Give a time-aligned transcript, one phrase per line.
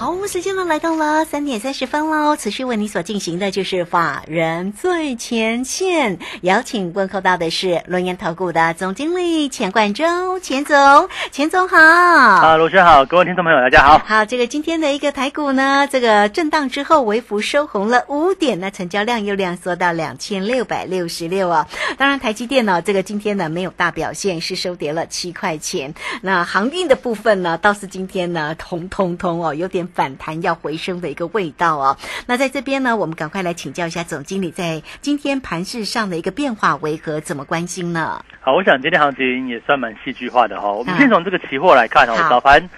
[0.00, 2.34] 好，时间呢来到了三点三十分喽。
[2.34, 11.76] 持续为你所进行的就是法人最前线，邀请问候到的是龙岩投顾的总经理钱冠洲，钱总，钱总好。
[11.76, 13.98] 啊，罗轩好，各位听众朋友大家好。
[13.98, 21.68] 好，这个今天的一个台股呢，这个震荡之后微幅收红了五点，那成交量又量缩到两千六百六十六啊。
[21.98, 25.92] 当然，台积电呢，这个今天呢没有大表现，是收跌了七块钱。
[26.22, 29.89] 那航运的部分呢，倒是今天呢通通通哦，有点。
[29.94, 31.96] 反弹要回升的一个味道哦。
[32.26, 37.20] 那在这边呢，我们赶快来请教一下总经理，在今天盘市上的一个变化为何？
[37.20, 38.24] 怎么关心呢？
[38.40, 40.70] 好，我想今天行情也算蛮戏剧化的哈。
[40.70, 42.68] 我们先从这个期货来看哦，早盘。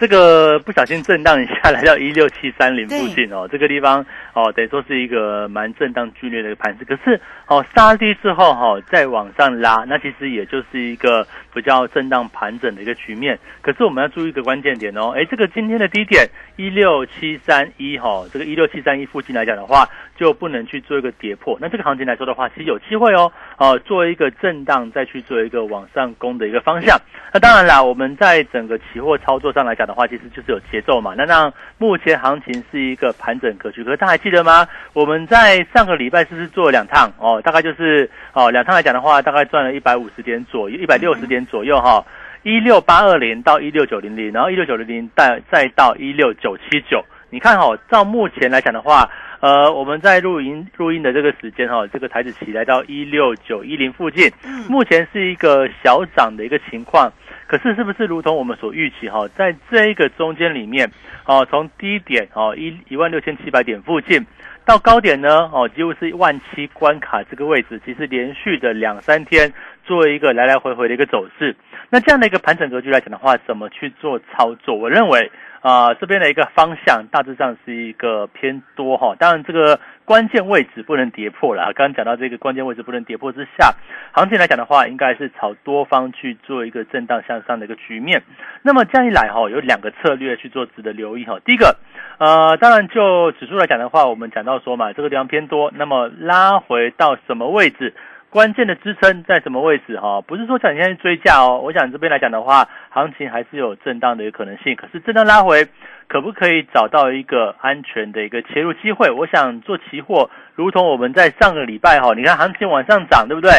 [0.00, 6.84] 这个不小心震荡一下，来到一六七三零附近哦，这个地方哦，等于说是一个蛮震荡剧烈的一个盘势。
[6.84, 13.38] 可是哦，杀低之后哈，再往上拉，那其实也就是一个比较震荡盘整的一个局面。
[13.62, 21.56] 可是我们要注意一个关键点哦，哎，这个今天的低点一六七三一哈，这个一六七三一附近来讲的话，就不能去做一个跌破。
[21.60, 26.98] 那这个行情来说的话，其实有机会哦，哦，做一个震荡，再去做一个往上攻的一个方向。
[27.32, 29.92] 那当然啦，我们在整个期货操作上来讲的。
[29.92, 33.84] 话其实就是有节奏嘛，那让目前行情是一个盘整格局。
[33.84, 34.66] 可是大家记得吗？
[34.92, 37.40] 我们在上个礼拜是不是做了两趟哦？
[37.42, 42.04] 大概就是哦，两趟来讲的话，大概赚了一百五十点左右，一百六十点左右哈。
[42.44, 47.04] 一六八二零到一六九零零，然后一六九零零再再到一六九七九。
[47.30, 49.08] 你看哈，照目前来讲的话，
[49.40, 54.30] 呃，我们在录音录音的这个时间哈，这个台子起来到一六九一零附近，
[54.68, 57.12] 目前是一个小涨的一个情况。
[57.52, 60.90] 可是，是不是如同我们所预期哈，在这一个中间里面，
[61.26, 64.26] 哦，从低点哦一一万六千七百点附近
[64.64, 69.52] 到高点呢，哦，几乎是万七关卡这个位置，其实连续的两三天
[69.84, 71.54] 做一个来来回回的一个走势。
[71.90, 74.74] 那这样的一个盘整格局来讲的话，怎么去做操作？
[74.74, 75.30] 我认为。
[75.62, 81.72] 啊，这边的一个方向大致上是一个偏多哈，当然这个关键位置不能跌破了。
[81.72, 83.72] 刚刚讲到这个关键位置不能跌破之下，
[84.12, 88.24] 行情来讲的话，应该是朝多方去做一个震荡向上的一个局面。
[88.62, 91.38] 那么这样一来哈，有两个策略去做值得留意哈。
[91.44, 91.76] 第一个，
[92.18, 97.94] 呃，当然就指数来讲的话，我们讲到说嘛，这个地方偏多，那么拉回到什么位置？
[98.32, 100.22] 关键的支撑在什么位置哈？
[100.22, 101.60] 不是说叫你现在追价哦。
[101.62, 104.74] 我想这边来讲的话，行情还是有震荡的一个可能性。
[104.74, 105.68] 可是震荡拉回，
[106.08, 109.10] 可不可以找到一个安全的一个切入机会？
[109.10, 113.50] 我想做期货，如同我们在上个礼拜哈，你看行情往上涨，对不对？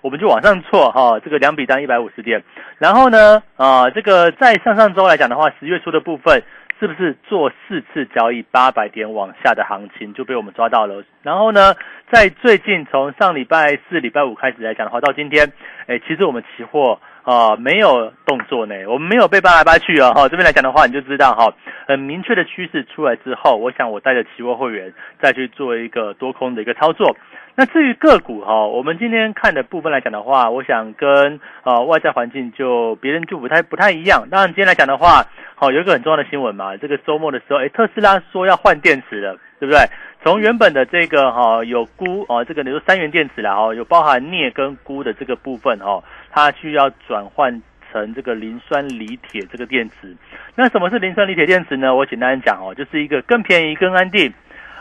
[0.00, 2.40] 我们就往上错哈，这个两笔单一百五十点。
[2.78, 6.40] 然后呢，啊，这个在上上周来讲的话，十月初的部分。
[6.80, 11.04] 是不是做四次交易八百点往下的行情就被我们抓到了？
[11.22, 11.74] 然后呢，
[12.10, 15.52] 在最近从上礼拜四、礼拜五开始来讲的话，到今天，
[15.86, 20.12] 哎，其实我们期货啊没有动作呢，我们没有被扒来扒去啊。
[20.12, 21.52] 哈，这边来讲的话，你就知道哈，
[21.86, 27.16] 很明确的趋势出来之后，我想我带着期货会员再去做一个多空的一个操作。
[27.56, 34.28] 那至于个股哈，我们今天看的部分来讲的话，我想跟啊外在环境就别人就不太不太一样。
[34.30, 35.24] 当然今天来讲的话。
[35.60, 39.78] 好，有一个很重要的新闻嘛，这个周末的时候，哎，特斯拉说要换电池了，对不对？
[40.24, 47.62] 从原本的这个哈有钴哦，这个你说三元电池啦，哦，有包含镍跟钴的这个部分哦，它需要转换
[47.92, 50.16] 成这个磷酸锂铁这个电池。
[50.54, 51.94] 那什么是磷酸锂铁电池呢？
[51.94, 54.32] 我简单讲哦，就是一个更便宜、更安定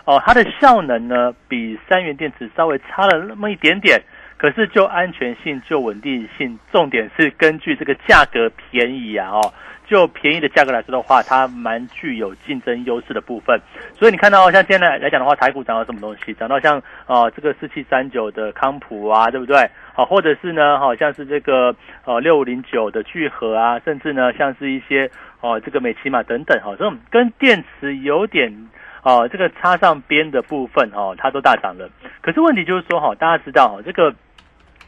[0.06, 4.02] 哦，它的效能呢比三元电池稍微差了那么一点点，
[4.38, 9.54] 可是就安全性、就稳定性，重点是根据这个价格便宜啊哦。
[9.90, 13.60] 就便宜的价格来说的话，它蛮具有竞争优势的部分。
[13.98, 16.32] 所以你看到像现在来讲的话，台股涨到什么东西？
[16.36, 19.68] 涨到像呃这个四七三九的康普啊，对不对？
[19.96, 21.76] 好，或者是呢，好像是这个
[22.06, 25.10] 呃六五零九的聚合啊，甚至呢像是一些
[25.42, 28.70] 哦这个美骑马等等哈，这种跟电池有点
[29.02, 31.90] 哦这个插上边的部分哈，它都大涨了。
[32.22, 34.14] 可是问题就是说哈，大家知道哈这个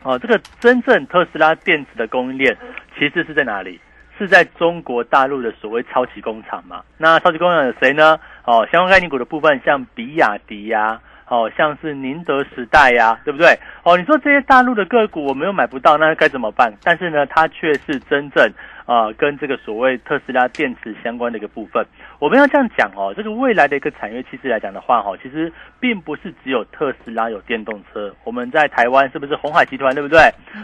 [0.03, 2.55] 哦这个真正特斯拉电池的供应链
[2.97, 3.79] 其实是在哪里？
[4.21, 6.83] 是在中国大陆的所谓超级工厂嘛？
[6.97, 8.19] 那超级工厂有谁呢？
[8.45, 13.57] 哦，相关概念股的部分，像比亚迪呀，哦，像是宁德时代呀，对不对？
[13.83, 16.73] 哦，你说这些大陆的个股我们又买不到，那该怎么办？
[16.83, 18.51] 但是呢，它却是真正。
[18.87, 21.85] 啊，跟这个所谓特斯拉电池相关的一个部分，
[22.19, 30.19] 我们要这样讲哦，这个未来的一个产业趋势来讲的话，哈，其实并不是只有特斯拉有电动车，我们在台湾是不是红海集团，对不对？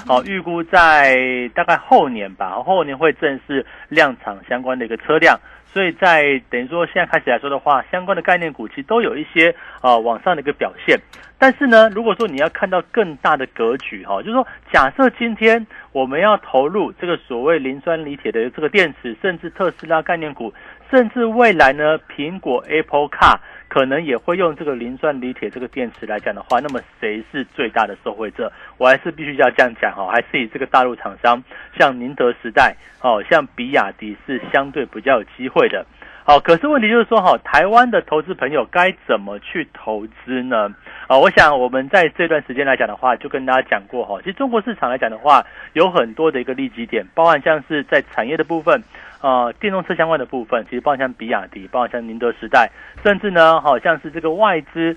[0.06, 1.16] 好，预估在
[1.56, 5.40] 大概后年吧，后年会正式量产相关的一个车辆。
[5.78, 11.00] 所以在等于说现在开始来说的话，相关的概念股其实都有一些啊往上的一个表现。
[11.38, 20.52] 但是呢，如果说你要看到更大的格局哈，就是说假设今天我们要投入这个所谓磷酸锂铁的这个电池，甚至特斯拉概念股，
[20.90, 23.38] 甚至未来呢苹果 Apple Car。
[23.68, 28.52] 可能也会用这个磷酸锂铁这个电池来讲的话，那么谁是最大的受惠者？
[28.78, 31.44] 我还是必须要这样讲哈，还是以这个大陆厂商，
[31.78, 35.86] 像宁德时代，哦，像比亚迪是相对比较有机会的。
[36.24, 40.74] 好，可是问题就是说哈，台湾的投资朋友该怎么去投资呢？
[41.08, 48.82] 啊，我想我们在这段时间来讲的话，就跟大家讲过哈，其实中国市场来讲的话，有很多的一个利基点，包含像是在产业的部分。
[49.20, 52.70] 啊，电动车相关的部分，其实包括像比亚迪，包括像宁德时代，
[53.04, 54.96] 甚至呢，好像是这个外资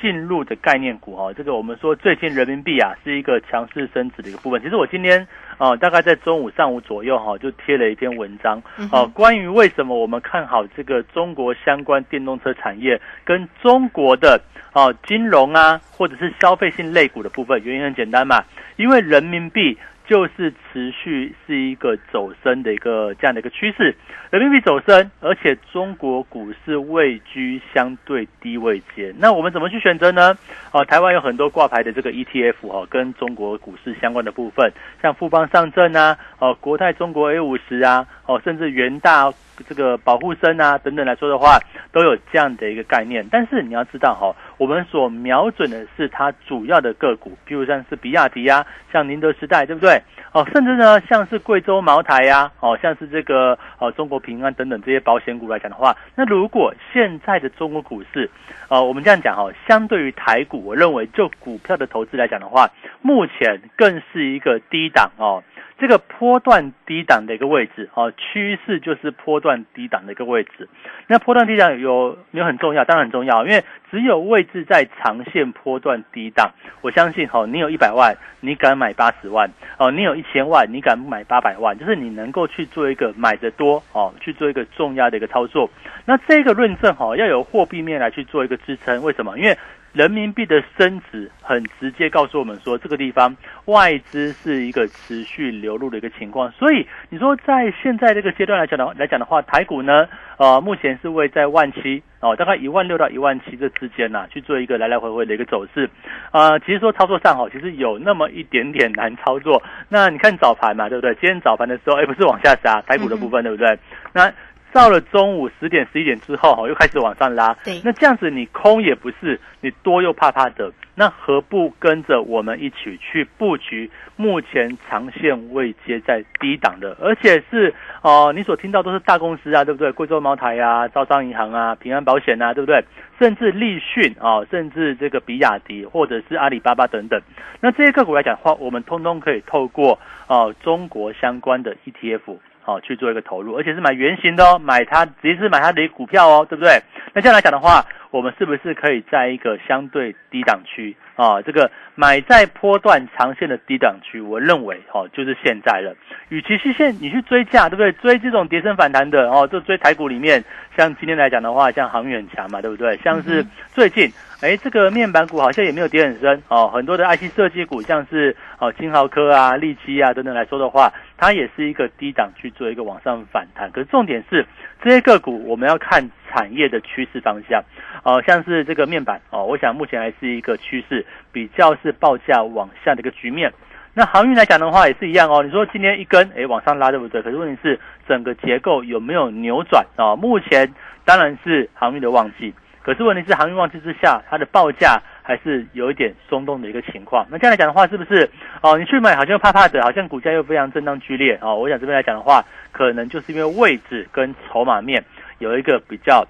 [0.00, 1.32] 进入的概念股哈。
[1.32, 4.60] 这个我们说最近人民币啊是一个强势升值的一个部分。
[4.60, 5.26] 其实我今天
[5.58, 14.40] 啊，大概在中午上午左右哈，就贴了一篇文章啊，关于为什么我们看好这个中国相关电动车产业跟中国的
[14.72, 17.62] 啊金融啊或者是消费性类股的部分。
[17.62, 18.42] 原因很简单嘛，
[18.76, 19.78] 因为人民币。
[20.10, 23.94] 就是持续是一个走升的一个这样的一个趋势，
[24.30, 29.14] 人民币走升，而且中国股市位居相对低位阶。
[29.20, 30.36] 那我们怎么去选择呢？
[30.72, 39.32] 哦，台湾有很多挂牌的这个 ETF 哦，跟中国股市相关的部分，像富邦上证啊，哦，国泰中国 A 五十啊，哦，甚至元大
[39.68, 41.58] 这个保护生啊等等来说的话，
[41.92, 43.26] 都有这样的一个概念。
[43.30, 44.34] 但是你要知道哈。
[44.58, 50.02] 我们所瞄准的是它主要的个股，譬如像是比亚迪呀，像宁德时代，对不对？
[50.32, 58.28] 哦，甚至呢，像是贵州茅台呀，哦，像是这个哦中国平安等等这些保险股来讲的话，那如果现在的中国股市，
[58.68, 62.70] 哦，我们这样讲哈，相对于台股，我认为就股票的投资来讲的话，
[63.00, 65.42] 目前更是一个低档哦。
[65.80, 70.68] 这个波段低档的一个位置，哦，趋势就是波段低档的一个位置。
[71.06, 76.50] 那波段低档有有很重要，当然很重要，因为只有位置在长线波段低档，
[76.82, 85.70] 我相信，哦，你有一百万，你敢买八十万，哦，你有一千万，你敢买八百万，就是你能够去做一个买的多，哦，去做一个重压的一个操作。
[86.04, 89.38] 那这个论证，哈，要有货币面来去做一个支撑，为什么？
[89.38, 89.56] 因为
[89.92, 96.50] 人民币的升值很直接告诉我们说，这个地方外资是一个持续流入的一个情况。
[96.52, 100.06] 所以你说在现在这个阶段来讲的来讲的话，台股呢，
[100.36, 105.90] 呃，目前是位在万七哦，大概一万六到一万七这之间呐，去做一个来来回回的一个走势。
[106.30, 109.60] 啊，其实说操作上哈，其实有那么一点点难操作。
[109.88, 111.12] 那你看早盘嘛，对不对？
[111.14, 113.76] 今天早盘的时候，哎，不是往下杀台股的部分，对不对？
[114.12, 114.32] 那
[114.72, 117.54] 到了中午十点十一点之后，哈，又开始往上拉。
[117.64, 123.90] 对，那这样子你空也不是，你多又怕怕的，那何不跟着我们一起去布局？
[124.16, 129.90] 目前长线未接在低档的，而且是哦，你所听到都是大公司啊，对不对？
[129.92, 132.84] 贵州茅台啊，招商银行啊，平安保险啊，对不对？
[133.18, 137.20] 甚至立讯啊，甚至这个比亚迪或者是阿里巴巴等等。
[137.60, 142.36] 那这些个股来讲的话，我们通通可以透过哦中国相关的 ETF。
[142.70, 146.80] 好去做一个投入，而且是买原型的哦，买它直接是买它的股票哦，对不对？
[147.12, 151.42] 那这样来讲的话，我们是不是可以在一个相对低档区啊？
[151.42, 155.94] 这个买在波段长线的低档区，我认为哦，就是现在了。
[156.28, 157.90] 与其是现你去追价，对不对？
[157.92, 160.44] 追这种跌升反弹的哦，就追台股里面，
[160.76, 162.96] 像今天来讲的话，像航远强嘛，对不对？
[162.98, 164.08] 像是最近。
[164.42, 173.70] 哎，这个面板股好像也没有跌很深哦，很多的 IC 设计股，像是哦金豪科啊、利基啊等等来说的话，它也是一个低档去做一个往上反弹。
[173.70, 174.46] 可是重点是
[174.82, 177.62] 这些个股，我们要看产业的趋势方向
[178.02, 183.52] 哦，像是这个面板哦，我想目前还是一个趋势，比较是报价往下的一个局面。
[183.92, 187.20] 那航运来讲的话也是一样哦，你说今天一根哎往上拉对不对？
[187.20, 190.16] 可是问题是整个结构有没有扭转啊？
[190.16, 190.72] 目前
[191.04, 192.54] 当然是航运的旺季。
[192.82, 197.26] 可是问题是，航运旺季之下，它的报价还是有一点松动的一个情况。
[197.30, 198.28] 那这样来讲的话，是不是
[198.62, 198.78] 哦？
[198.78, 201.54] 你去买好像怕怕的，好像股价又非常震荡剧烈哦。
[201.56, 205.04] 我想这边来讲的话，可能就是因为位置跟筹码面
[205.38, 206.26] 有一个比较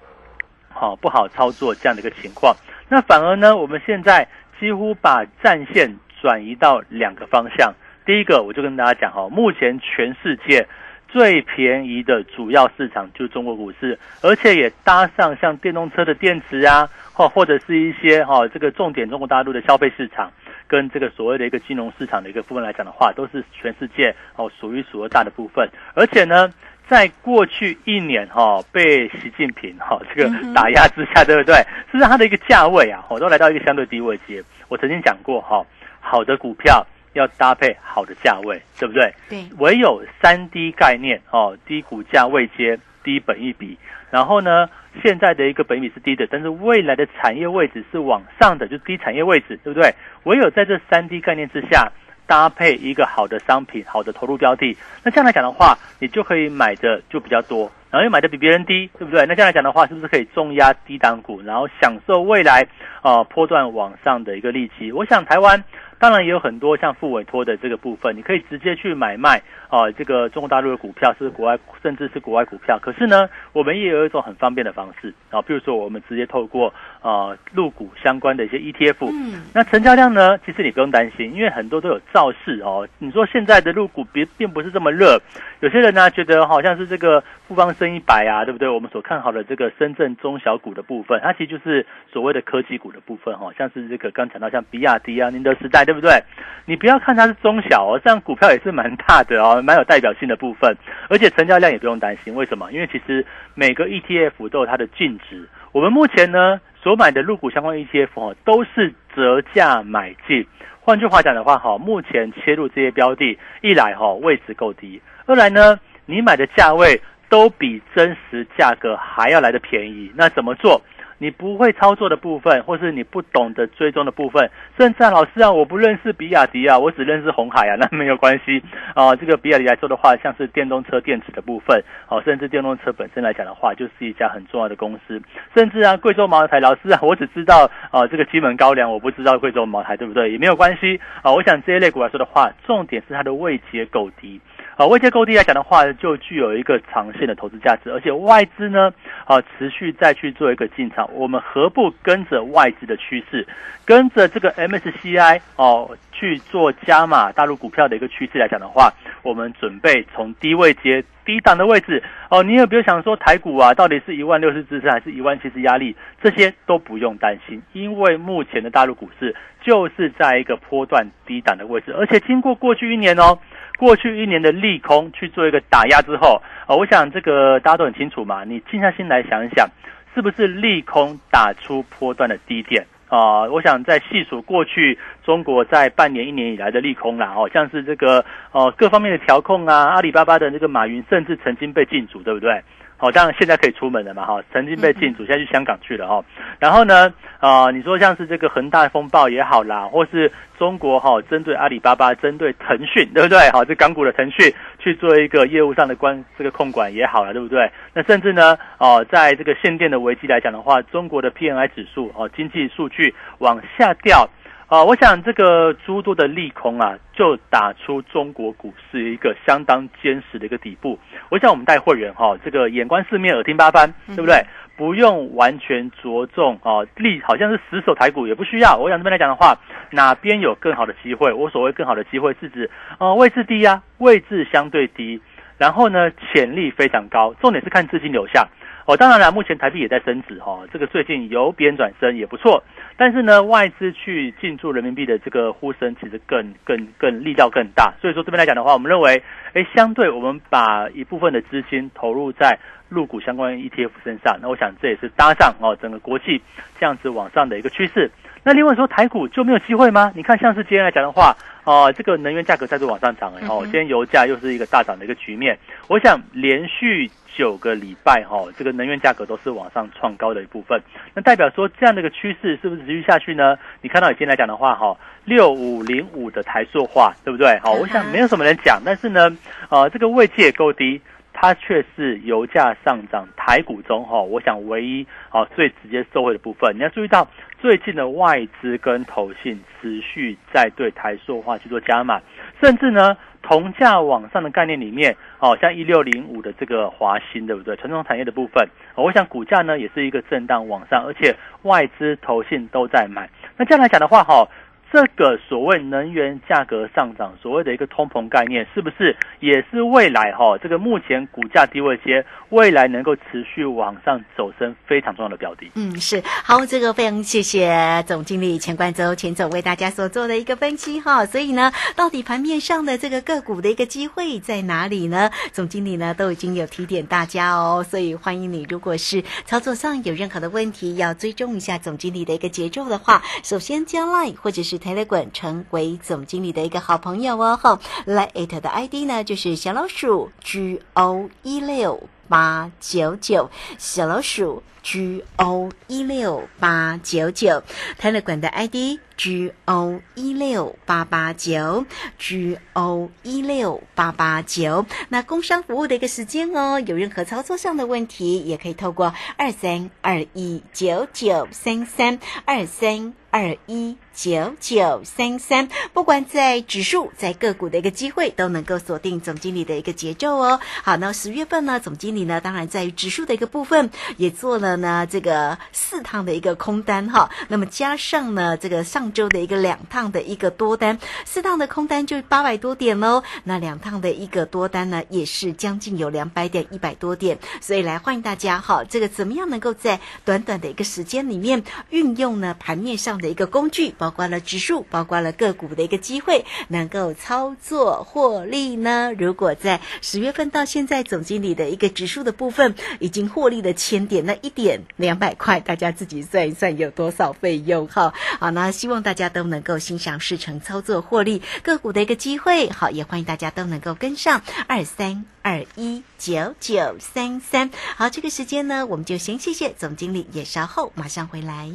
[0.69, 2.55] 好不好操作这样的一个情况。
[2.89, 4.27] 那反而呢，我们现在
[4.59, 7.73] 几乎把战线转移到两个方向。
[8.05, 10.67] 第一个，我就跟大家讲哈，目前全世界
[11.11, 20.31] 最便宜的主要市场就是中国股市，而且也搭上像电动车的电池啊，或或者是一些哈这个重点中国大陆的消费市场，
[20.69, 25.67] 跟这个所谓的一个金融市场的一个部分来讲的话，都是全世界哦数一数二大的部分。
[25.93, 26.49] 而且呢，
[26.87, 31.55] 在过去一年哈被习近平哈这个打压之下，对不对？
[31.91, 34.41] 实际上它的一个价位啊，我都来到一个相对低位阶。
[34.69, 35.61] 我曾经讲过哈，
[35.99, 36.87] 好的股票。
[37.13, 39.13] 要搭配好的价位，对不对？
[39.29, 43.77] 对，唯有三低概念哦，低股价位接，低本益比。
[44.09, 44.69] 然后呢，
[45.01, 49.93] 现在的一个本益比是低的，但是未来的产业位置是往上的，就是低产业位置，对不对？
[50.23, 51.89] 唯有在这三低概念之下，
[52.27, 59.25] 搭配一个好的商品、好的投入标的，那这样来讲的话，你就可以买的就比较多，然后又买的比别人低，对不对？
[59.25, 62.67] 那这样来讲的话，是不是可以重压低档股，然后享受未来
[63.01, 64.91] 啊波段往上的一个利息？
[64.91, 65.63] 我想台湾。
[66.01, 69.39] 当然也有很多像副委托的这个部分，你可以直接去买卖
[69.69, 72.79] 啊，这个中国大陆的股票是国外，甚至是国外股票。
[72.81, 82.87] 可是呢，我们也有一种很方便的方式啊，比如说我们直接透过啊入股相关的一些 ETF，嗯，那成交量呢，其实你不用担心，因为很多都有造势哦。
[82.97, 85.21] 你说现在的入股并并不是这么热，
[85.59, 88.67] 有些人呢觉得好像是这个富邦升一百啊，对不对？
[88.67, 95.85] 我们所看好的这个深圳中小股的部分，它其实就是所谓的科技股的部分哈，像是这个刚讲到像比亚迪啊、宁德时代。
[95.91, 96.23] 对不对？
[96.65, 100.77] 你不要看它是中小哦，这样股票也是蛮大的哦， 蛮有代表性的部分，
[101.09, 102.33] 而且成交量也不用担心。
[102.33, 102.71] 为什么？
[102.71, 105.49] 因为其实每个 ETF 都有它的净值。
[105.73, 110.45] 我们目前呢所买的入股相关 ETF 哦，都是折价买进。
[110.79, 120.11] 换句话讲的话，哈，目前切入这些标的，一来哈位置够低，二来呢你买的价位都比真实价格还要来的便宜。
[120.15, 120.81] 那怎么做？
[121.21, 128.59] 你不会操作的部分，或是你不懂得追踪的部分，甚至啊，老师啊，我不认识比亚迪啊，我只认识红海啊， 那没有关系
[128.95, 129.15] 啊。
[129.15, 135.21] 这个比亚迪来说的话，像是电动车电池的部分，哦，甚至电动车本身来讲的话，就是一家很重要的公司。
[135.53, 140.31] 甚至啊，贵州茅台，老师啊， 我只知道啊，这个金门高粱，我不知道贵州茅台，对不对？
[140.31, 141.31] 也没有关系啊。
[141.31, 144.41] 我想这一类股来说的话，重点是它的位阶够低。
[144.81, 148.91] 啊，位阶够低来讲的话，就具有一个长线的投资价值，而且外资呢，
[149.25, 153.47] 啊，持续再去做一个进场，我们何不跟着外资的趋势，
[153.85, 173.37] 跟着这个 MSCI 哦去做加码大陆股票的一个趋势来讲的话，我们准备从低位接低档的位置哦，你也不用想说台股啊，到底是一万六是支撑还是一万七是压力，这些都不用担心，因为目前的大陆股市就是在一个波段低档的位置，而且经过过去一年哦。
[173.77, 178.43] 过去一年的利空去做一个打压之后，啊，我想这个大家都很清楚嘛。
[178.43, 179.67] 你静下心来想一想，
[180.13, 182.85] 是不是利空打出波段的低点
[183.17, 183.43] 啊？
[183.51, 192.63] 我想再细数过去中国在半年、一年以来的利空啦，哦，像是这个呃各方面的调控啊，阿里巴巴的那个马云甚至曾经被禁足，对不对？
[193.01, 196.23] 好，当然现在可以出门了嘛，哈，曾经被禁足，现在去香港去了，哈。
[196.59, 203.49] 然后呢，啊，你说像是这个恒大风暴也好啦，或是中国哈针对阿里巴巴、针对腾讯，对不对？
[203.51, 207.71] 好，这港股的腾讯去做一个业务上的关这个控管也好了，对不对？
[207.95, 214.29] 那甚至呢，哦，在这个限电的危机来讲的话，中国的 PNI 指数哦，经济数据往下掉。
[214.71, 220.97] 啊，我想这个诸多的利空啊，就打出中国股市一个相当坚实的一个底部。
[221.27, 224.45] 我想我们带会员哈，这个眼观四面，耳听八方，对不对？
[224.77, 228.77] 不用完全着重啊，利好像是死守台股也不需要。
[228.77, 229.59] 我想这边来讲的话，
[229.89, 231.33] 哪边有更好的机会？
[231.33, 235.19] 我所谓更好的机会是指，呃，位置低啊，位置相对低，
[235.57, 237.33] 然后呢，潜力非常高。
[237.41, 238.47] 重点是看资金流向。
[238.85, 242.63] 哦，当然了，目前台币也在升值哈，这个最近由贬转升也不错。
[242.97, 247.93] 但是呢，外资去进驻人民币的这个呼声其实更更更力道更大。
[248.01, 249.21] 所以说这边来讲的话，我们认为，
[249.53, 252.57] 哎，相对我们把一部分的资金投入在
[252.89, 256.41] 入股相关 ETF 身上，那我想这也是搭上哦整个国际
[256.79, 258.09] 这样子往上的一个趋势。
[258.43, 260.11] 那另外说台股就没有机会吗？
[260.15, 265.57] 你看像是今天来讲的话，哦，这个能源价格再度往上涨哎，哦，今天油价又是一个大涨的一个局面。
[265.87, 267.09] 我想连续。
[267.33, 270.77] 九个礼拜哈，这个能源价格都是往上创高的一部分，
[271.13, 273.55] 那代表说这样的一个趋势是不是持续下去呢？
[273.81, 274.93] 你看到以前来讲的话哈，
[275.23, 277.57] 六五零五的台塑化，对不对？
[277.59, 279.31] 好，我想没有什么人讲，但是呢，
[279.69, 280.99] 呃，这个位置也够低，
[281.41, 286.75] 它却是油价上涨台股中哈，我想唯一哦最直接受惠的部分。
[286.75, 287.27] 你要注意到
[287.59, 292.21] 最近的外资跟投信持续在对台塑化去做加码，
[292.61, 293.17] 甚至呢。
[293.43, 297.75] 同价往上的概念里面，哦，像一六零五的这个华兴，对不对？
[297.75, 303.27] 传统产业的部分，我想股价呢也是一个震荡往上，而且外资投信都在买。
[303.57, 304.47] 那这样来讲的话，哈，
[304.91, 315.71] 这个所谓能源价格上涨，所谓的一个通膨概念，是不是也是未来哈这个目前股价低位些，未来能够持续往上走升非常重要的标的？
[315.75, 321.25] 嗯，是好，这个非常谢谢总经理钱冠周钱总为大家所做的一个分析哈。
[321.25, 325.31] 所以呢，到底盘面上的这个个股的一个机会在哪里呢？
[325.53, 337.55] 总经理呢都已经有提点大家哦，所以欢迎你，如果是操作上有任何的问题，要追踪一下总经理的一个节奏的话，首先加 Line 或者是台雷滚成为总经理的一个好朋友哦。
[337.55, 347.63] 哈来艾特的 ID 呢就是小老鼠 G O 一六八九九，小老鼠 G O 一六八九九
[347.99, 348.99] ，Telegram 的 ID。
[349.17, 351.85] G O 一六八八九
[352.17, 354.87] ，G O 一六八八九。
[355.09, 365.69] 那工商服务的一个时间哦，有任何操作上的问题，也可以透过二三二一九九三三二三二一九九三三。
[365.93, 370.59] 不管在指数在个股的一个机会，都能够锁定总经理的一个节奏哦。
[370.81, 377.29] 好，那十月份呢，总经理呢，当然在于指数的一个部分，也做了呢这个四趟的一个空单哈。
[377.49, 379.11] 那么加上呢这个上。
[379.11, 383.23] 周的一个两趟的一个多单，四趟的空单就八百多点喽。
[383.43, 387.39] 那两趟的一个多单呢，也是将近有两百点，一百多点。
[387.59, 399.11] 所以来欢迎大家哈，这个怎么样能够在短短的一个时间里面运用呢盘面上的一个工具，包括了指数，包括了个股的一个机会，能够操作获利呢？
[399.17, 408.13] 如果在十月份到现在，总经理的一个指数的部分已经获利了千点，那一点点两百块，大家自己算一算有多少费用哈？
[408.39, 409.01] 好，那希望。
[409.01, 417.71] 大家都能够欣赏市场操作获利个股的一个机会，好，也欢迎大家都能够跟上二三二一九九三三。
[417.95, 421.67] 好，这个时间呢，我们就先谢谢总经理，也稍后马上回来。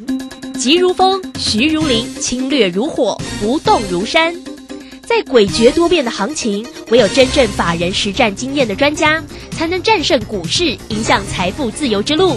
[0.55, 4.33] 急如风，徐如林，侵略如火，不动如山。
[5.03, 12.37] 在诡谲多变的行情，唯有真正法人实战经验的专家，才能战胜股市，迎向财富自由之路。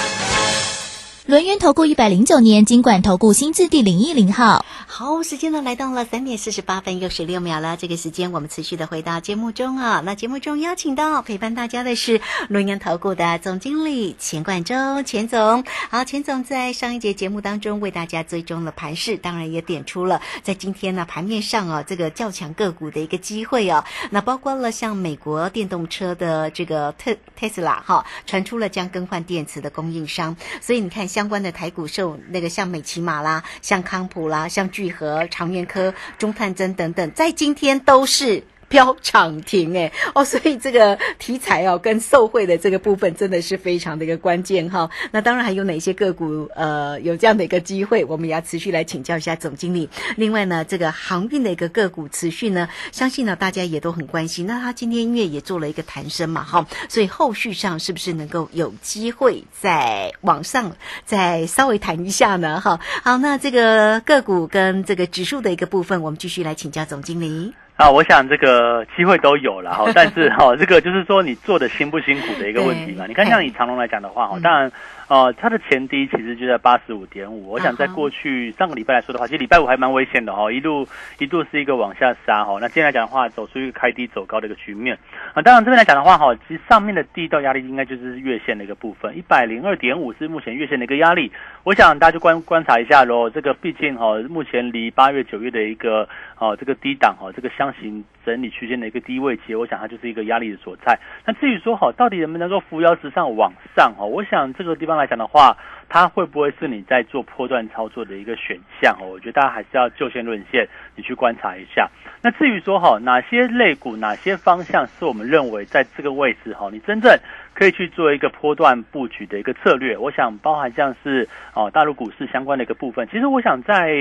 [1.31, 7.77] 轮源投顾一百零九年金管投顾新字第零一零号，好，时间呢来到了三点四十八分又十六秒了。
[7.77, 10.01] 这个时间我们持续的回到节目中啊。
[10.03, 15.63] 那节目中邀请到陪伴大家的是轮源投顾的总经理钱冠洲钱总。
[15.89, 23.85] 好，钱总在上一节节目当中为大家追踪了盘势，当然也点出了在今天呢盘面上啊这个较强个股的一个机会哦。
[24.09, 31.07] 那包括了像美国电动车的这个特特斯拉哈，传出了将更换电池的供应商，所以你看。
[31.07, 38.43] 相关的台股受那个像美骑马啦，像康普啦，像聚合、长源科、中探针等等，在今天都是。
[38.71, 44.89] 标涨停哎哦，所以这个题材哦跟受贿的这个部分真的是非常的一个关键哈。
[45.11, 49.89] 那当然还有哪些个股呃有这样的一个机会，我们也要持续来请教一下总经理。
[50.15, 54.47] 另外呢，这个航运的一个个股持续呢，相信呢大家也都很关心。
[54.47, 62.79] 那他今天因为也做了一个弹升嘛哈，所以后续上是不是能够有机会再往上再稍微弹一下呢哈？
[63.03, 67.53] 好，那这个个股跟这个指数的一个部分，我们继续来请教总经理。
[67.75, 73.05] 啊，我想这个机会都有了哈， 但是哈，这个就是说你做的辛不辛苦的一个问题嘛。
[73.07, 74.71] 你看，像以长隆来讲的话哈，当然。
[75.11, 77.51] 哦，它的前低其实就在八十五点五。
[77.51, 80.87] 我想在过去上个礼拜来说的话，其实礼拜五还蛮危险的哈，一度
[81.19, 82.57] 一度是一个往下杀哈。
[82.61, 84.97] 那今天来讲的话，走出一个开低走高的一个局面
[85.33, 85.41] 啊。
[85.41, 91.29] 当然这边来讲的话哈，其实上面的第一道压力应该就是月线的一个部分，一百零二点五是目前月线的一个压力。
[91.65, 93.29] 我想大家就观观察一下喽。
[93.29, 100.97] 这个毕竟哈，目前离八月九月的一个哦这个低档哈，这个箱型整理区间的一个低位其实，我想它就是一个压力的所在。
[101.25, 104.05] 那至于说好，到底能不能够扶摇直上往上哈？
[104.05, 105.55] 我想这个地方来讲的话，
[105.89, 109.07] 它会不会是你在做波段操作的一个选项哦？
[109.07, 111.89] 我觉得大家还是要就线论线，你去观察一下。
[112.21, 117.11] 那至于说哈，哪些类股、哪些方向是我们认为在这个位置哈，你真正
[117.53, 119.97] 可以去做一个波段布局的一个策略？
[119.97, 123.07] 我想包含像是哦大陆股市相关的一个部分。
[123.11, 123.93] 其实我想在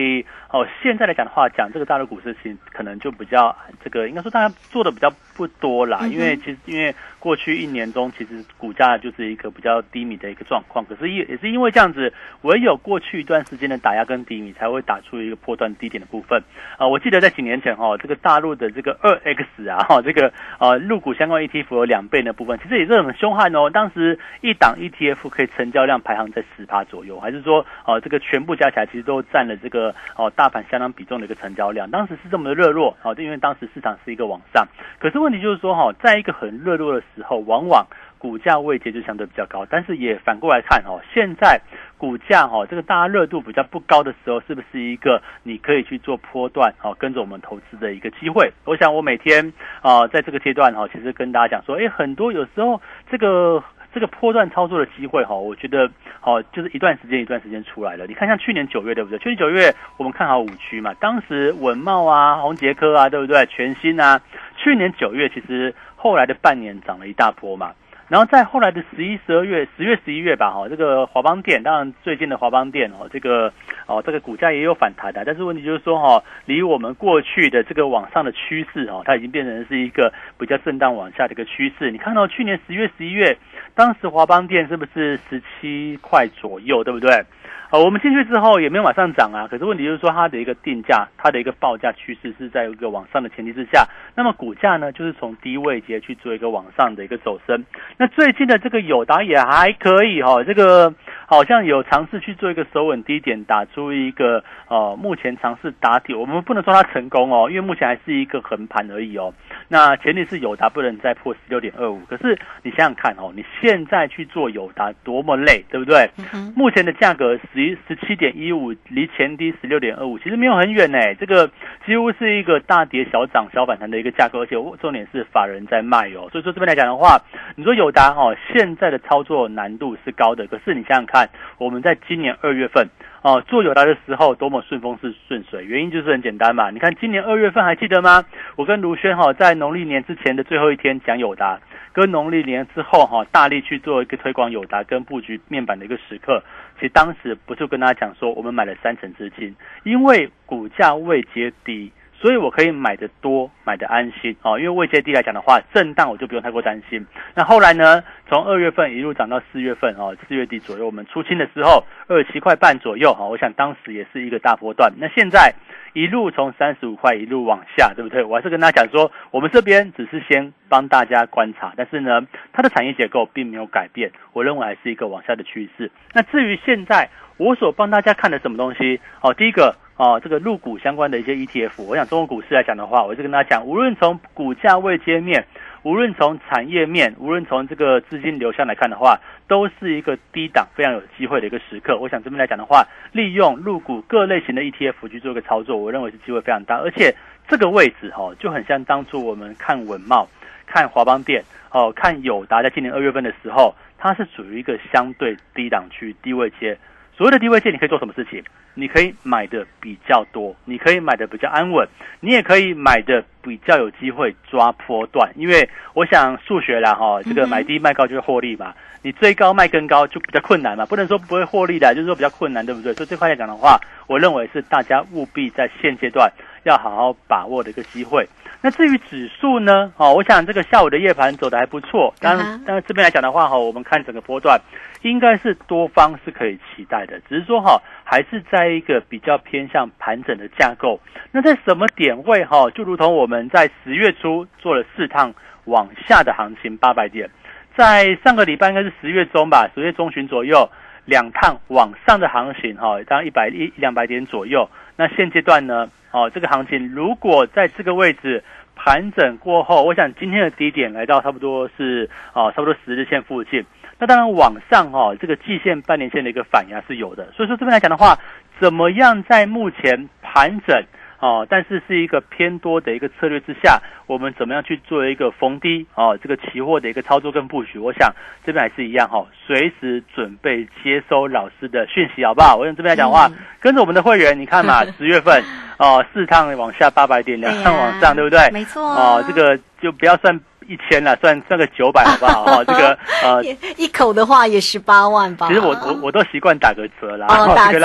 [0.51, 16.43] 哦现在来讲的话，讲这个大陆股市，其实可能就比较这个应该说大家做的比较不多啦，因为其实因为过去一年中其实股价就是一个比较低迷的一个状况，可是也也是因为这样子，唯有过去一段时间的打压跟低迷，才会打出一个波段低点的部分
[16.79, 16.87] 啊。
[16.87, 23.71] 我记得在几年前哦，这个大陆的这个二 X 啊哈，这个呃入股相关 ETF 有两倍的部分，其实也是很凶悍哦。
[23.71, 34.67] 当时一档 ETF 可以成交量排行在十趴左右，还是说哦这个全部加起来其实都占了这个哦大盘相当比重的一个成交量，当时是这么的热络哦，因为当时市场是一个往上，
[34.99, 37.87] 可是问题就是说哈，在一个很热络的时候，往往
[38.21, 41.59] 股价位阶就相对比较高，但是也反过来看哦，现在
[41.97, 48.53] 股价哈这个大家热度比较不高的时候，是不是一个你可以去做波段哦跟着我们投资的一个机会？
[48.67, 52.79] 我想我每天啊在这个阶段哈，其实跟大家讲说，哎，很多有时候
[53.11, 58.07] 这个这个波段操作的机会哈，我觉得哦就是一段时间一段时间出来了。
[58.07, 59.19] 你看像去年九月对不对？
[59.19, 63.47] 去年九月我们看好五区嘛，当时文茂啊、宏杰科啊，对不对？
[63.47, 64.21] 全新啊，
[64.57, 67.73] 去年九月其实后来的半年涨了一大波嘛。
[68.11, 73.53] 然后在后来的十一、十二月、十月、十一月吧，哈，这个华邦电，当然最近的华邦电哦，这个
[73.87, 81.93] 哦，这个股价也有反弹的，但是问题就是说，哈，离我们过去的这个往上的趋势，哦，它已经变成是一个比较震荡往下的一个趋势。
[81.93, 83.39] 你看到去年十月、十一月，
[83.77, 87.25] 当时华邦电是不是十七块左右，对不对？
[87.73, 97.65] 好，我们进去之后也没有往上涨啊，可是问题就是说它的一个定价，它的一个报价趋势是在一个往上的前提之下，那么股价呢就是从低位阶去做一个往上的一个走升。
[97.97, 100.93] 那最近的这个友达也还可以哈，这个
[101.31, 109.33] 好像有尝试去做一个首稳低点，打出一个呃，目前尝试打底，我们不能说它成功哦，因为目前还是一个横盘而已哦。
[109.69, 116.11] 那前提是友达不能再破十六点二五，可是你想想看哦，你现在去做友达多么累，对不对？
[116.57, 120.99] 目前的价格十一十七点一五，离前低十六点二五，其实没有很远呢。
[121.15, 121.49] 这个
[121.87, 126.27] 几乎是一个大跌小涨小反弹的一个价格，而且重点是法人在卖哦。
[126.33, 127.17] 所以说这边来讲的话，
[127.55, 131.20] 你说友达哦，现在的操作难度是高的，可是你想想看，
[131.59, 132.89] 我们在今年二月份。
[133.23, 136.71] 哦，做友达的时候多么顺风是顺水，原因就是很简单嘛。
[136.71, 138.25] 你看今年二月份还记得吗？
[138.57, 141.61] 我跟卢轩哈在农历年之前的最后一天讲友达，
[141.93, 146.43] 跟农历年之后哈大力去做一个推广友达跟布局面板的一个时刻。
[146.77, 149.55] 其实当时不是跟大家讲说我们买了三成资金，
[149.85, 151.93] 因为股价未接低。
[152.21, 154.59] 所以我可以买的多，买的安心哦。
[154.59, 157.07] 因为未接低来讲的话，震荡我就不用太过担心。
[157.35, 163.25] 那后来呢，从二月份一路涨到四月份哦，四月底左右我们出清的时候，二十七块半左右哈。
[163.25, 164.93] 我想当时也是一个大波段。
[164.99, 165.55] 那现在
[165.95, 168.23] 一路从三十五块一路往下，对不对？
[168.23, 172.21] 我还是跟大家讲说，我们这边只是先帮大家观察，但是呢，
[172.53, 175.91] 它的产业结构并没有改变，我认为还是一个往下的趋势。
[176.13, 179.75] 那至于现在我所帮大家看的什么东西哦，第一个。
[180.01, 185.45] 哦，这个入股相关的一些 ETF，我想中国股市来讲的话，我就跟大家讲，无论从股价位阶面，
[185.83, 191.99] 无论从产业面，无论从这个资金流向来看的话，都是一个低档非常有机会的一个时刻。
[191.99, 192.83] 我想这边来讲的话，
[193.13, 196.77] 利用入股各类型的 ETF 去做一个操作，我认为是机会非常大。
[196.77, 197.15] 而且
[197.47, 200.27] 这个位置哈，就很像当初我们看文茂、
[200.67, 206.79] 看华邦电、哦看友达，在今年二月份的时候，它是属于一个相对低档区、低位阶。
[207.21, 208.43] 所谓的低位线，你可以做什么事情？
[208.73, 211.87] 你可以买的比较多，你可以买的比较安稳，
[212.21, 215.31] 你也可以买的比较有机会抓波段。
[215.37, 218.73] 因为我想数学啦哈，这个买低卖高就是获利嘛。
[219.03, 222.95] 你追高卖更高就比较困难嘛，不能说不会获利的，就是说比较困难，对不对？
[222.95, 228.27] 所以这块来讲的话，我认为是大家务必在现阶段要好好把握的一个机会。
[228.63, 229.93] 那至于指数呢？
[229.97, 232.13] 哦，我想这个下午的夜盘走的还不错。
[232.21, 234.61] 当然，但是这边来讲的话，哈，我们看整个波段，
[235.03, 237.19] 应该是多方是可以期待的。
[237.29, 241.01] 只是说，哈，还是在一个比较偏向盘整的架构。
[241.33, 242.45] 那在什么点位？
[242.45, 245.33] 哈，就如同我们在十月初做了四趟
[245.65, 247.31] 往下的行情，八百点。
[247.77, 250.69] 在上个礼拜应该是十月中吧，十月中旬左右
[251.05, 254.69] 两趟往上的行情，哈，当一百一两百点左右。
[254.97, 255.91] 那现阶段呢？
[256.13, 258.43] 哦，这个行情如果在这个位置
[258.75, 263.65] 盘整过后，我想今天的低点来到差不多是哦，差不多十日线附近。
[263.99, 267.31] 那当然往上哦，这个季线、半年线的一个反压是有的。
[267.33, 268.19] 所以说这边来讲的话，
[268.59, 270.83] 怎么样在目前盘整
[271.21, 277.79] 哦，但是是一个偏多的一个策略之下，我们怎么样去做一个逢低哦，这个期货的一个操作跟布局？
[277.79, 278.11] 我想
[278.45, 282.57] 这边还是一样哈，随时准备接收老师的讯息，好不好？
[282.57, 283.31] 我用这边来讲话，
[283.61, 285.45] 跟着我们的会员，你看嘛， 十月份
[285.79, 288.51] 哦，四趟往下八百点，两趟往上，对不对？
[288.51, 288.83] 没错。
[288.83, 290.41] 哦，这个就不要算。
[290.71, 292.45] 一千了，算算个九百好不好？
[292.63, 293.43] 哈，这个呃，
[293.77, 295.49] 一口的话也十八万吧。
[295.49, 297.81] 其实我我我都习惯打个折啦，哦，打折，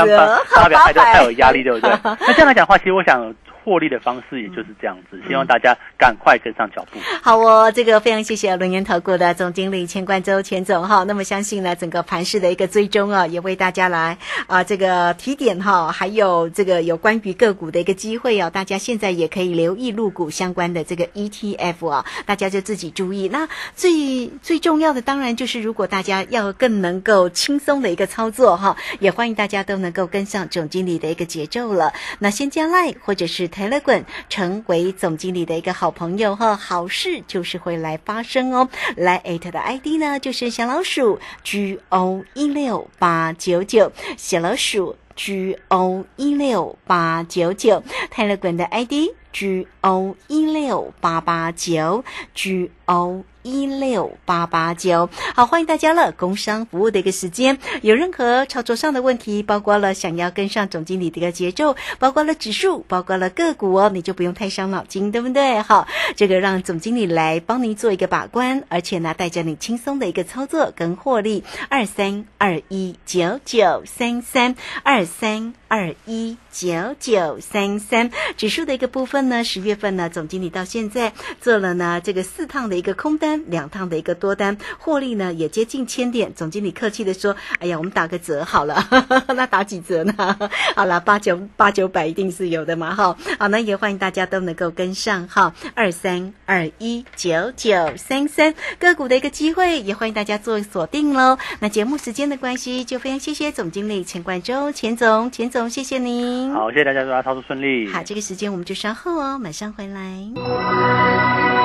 [0.54, 1.90] 发表太多太有压力，对不对？
[2.04, 3.34] 那这样来讲的话，其实我想。
[3.66, 7.00] 获利的方式也就是这样子，希望大家赶快跟上脚步。
[7.24, 11.04] 好哦，这个非常谢谢轮研投顾的总经理钱冠周钱总哈。
[11.06, 18.52] 那么相信呢，整个盘市的一个追踪啊，也为大家来啊这个提点哈，还有这个有关于个股的一个机会哦。
[18.52, 23.28] 大家现在也可以留意入股相关的这个 ETF 啊，大家就自己注意。
[23.30, 31.92] 那最最重要的当然就是，如果大家要更能够轻松的一个操作哈，也欢迎大家都能够跟上总经理的一个节奏了。
[32.20, 33.50] 那先加 Line 或者是。
[33.56, 38.68] 泰勒滚成为总经理的一个好朋友哈，好事就是会来发生哦。
[38.98, 53.24] 来艾特的 ID 呢，就是小老鼠 G O 一六八九九，小老鼠 G O 一六八九九泰勒滚的 ID G O 一六八八九 G O。
[53.48, 56.12] 一六八八九，好，欢迎大家了。
[56.12, 65.62] 工商服务的一个时间，有任何操作上的问题，包括了想要跟上总经理的一个节奏，包括了指数，包括了个股哦，你就不用太伤脑筋，对不对？
[65.62, 71.44] 好，这个让总经理来帮您做一个把关，而且呢，带着你轻松的一个操作跟获利。
[71.70, 83.42] 二三二一九九三三二三二一九九三三，指数的一个部分呢，十月份呢，总经理到现在做了呢这个四趟的一个空单。
[83.48, 86.34] 两趟的一个多单获利呢，也接近千点。
[86.34, 88.84] 总经理客气的说：“哎呀，我们打个折好了，
[89.36, 90.14] 那打几折呢？
[90.76, 93.16] 好了，八九八九百一定是有的嘛，哈。
[93.40, 101.38] 好，那也欢迎大家都能够跟上哈，二三二一九九三三个股的一个机会，也欢迎大家做锁定喽。
[101.60, 106.54] 那节目时间的关系，就非常谢谢总经理钱冠洲钱总，钱总谢谢您。
[106.54, 107.88] 好，谢谢大家，祝大家操作顺利。
[107.92, 111.65] 好，这个时间我们就稍后哦，马上回来。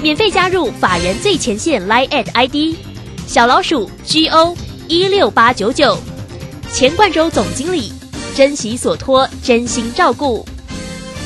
[0.00, 2.76] 免费加入法人最前线 Line at ID
[3.26, 4.56] 小老鼠 G O
[4.86, 5.98] 一六八九九，
[6.72, 7.92] 钱冠洲总经理，
[8.34, 10.46] 珍惜所托，真心照顾。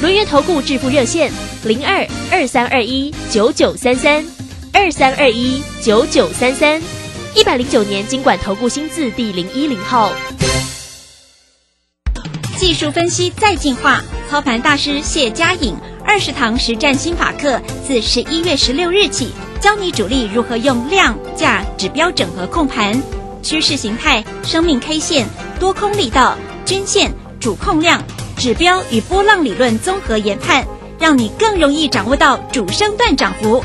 [0.01, 1.31] 轮源投顾致富热线
[1.65, 4.25] 零二二三二一九九三三
[4.73, 6.83] 二三二一九九三三，
[7.35, 10.13] 一百零九年经管投顾新字第零一零号。
[12.57, 15.77] 技术分析再进化，操盘大师谢佳颖。
[16.05, 23.01] 二十堂实战心法课，自十一月十六日起，教你主力如何用量价指标整合控盘，
[23.43, 25.27] 趋势形态、生命 K 线、
[25.59, 28.03] 多空力道、均线、主控量、
[28.37, 30.67] 指标与波浪理论综合研判，
[30.99, 33.65] 让你更容易掌握到主升段涨幅。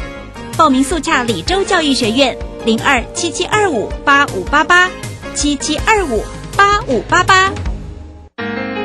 [0.55, 4.89] 报名速洽李州教育学院零二七七二五八五八八
[5.33, 6.23] 七七二五
[6.55, 7.51] 八五八八。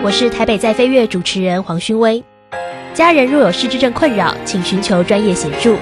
[0.02, 2.24] 我是台北在飞跃主持人黄勋威。
[2.94, 5.76] 家人若有失智症困扰，请寻求专业协助。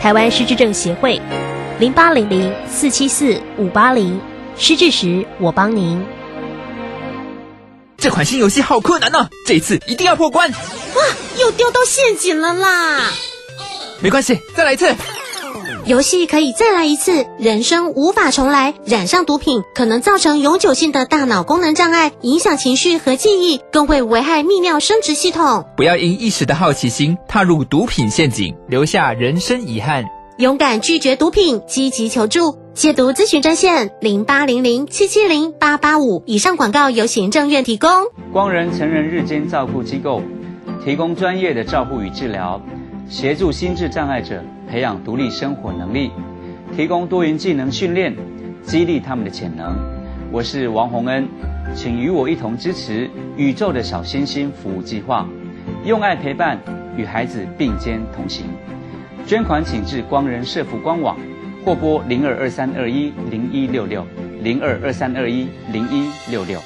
[0.00, 1.20] 台湾失智症协会，
[1.80, 4.20] 零八零零四七四五八零。
[4.56, 6.02] 失智时，我帮您。
[7.98, 10.50] 这款新游戏好困难呢，这一次一定要破关。
[10.50, 11.02] 哇，
[11.38, 13.10] 又掉到陷阱了啦！
[14.00, 14.94] 没关系，再来一次。
[15.86, 18.74] 游戏可以再来一次，人生无法重来。
[18.84, 25.64] 染上毒品可能造成永久性的大脑功能障碍，影响情绪和记忆，更会危害泌尿生殖系统。
[25.76, 30.04] 不要因一时的好奇心踏入毒品陷阱，留下人生遗憾。
[30.38, 32.58] 勇敢拒绝毒品，积极求助。
[32.74, 36.24] 戒毒咨询专线零八零零七七零八八五。
[36.26, 37.88] 以上广告由行政院提供。
[38.32, 40.20] 光仁成人日间照顾机构，
[40.84, 42.60] 提供专业的照护与治疗，
[43.08, 44.42] 协助心智障碍者。
[44.68, 46.10] 培养独立生活能力，
[46.76, 48.12] 提供多元技能训练，
[48.64, 49.76] 激励他们的潜能。
[50.32, 51.28] 我是王洪恩，
[51.72, 55.24] 请与我一同支持宇宙的小星星服务计划，
[55.84, 56.58] 用爱陪伴，
[56.96, 58.46] 与孩子并肩同行。
[59.24, 61.16] 捐款请至光仁社福官网，
[61.64, 64.04] 或拨零二二三二一零一六六
[64.42, 66.58] 零二二三二一零一六六。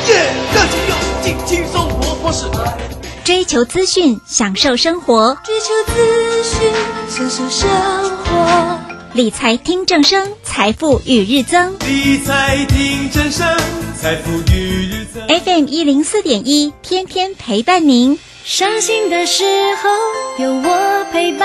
[0.00, 0.14] 耶，
[0.52, 3.01] 热情又轻轻松活模式。
[3.24, 5.38] 追求资讯，享受生活。
[5.44, 6.72] 追求资讯，
[7.08, 7.70] 享受生
[8.18, 8.80] 活。
[9.12, 11.72] 理财听正声，财富与日增。
[11.86, 13.46] 理财听正声，
[13.94, 15.22] 财富与日增。
[15.28, 18.18] FM 一零四点一，天天陪伴您。
[18.44, 19.44] 伤心的时
[19.76, 19.88] 候
[20.44, 21.40] 有我陪伴。